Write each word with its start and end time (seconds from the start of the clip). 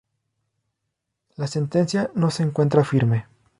La 1.35 1.45
sentencia 1.45 2.09
no 2.15 2.31
se 2.31 2.41
encuentra 2.41 2.83
firme. 2.83 3.27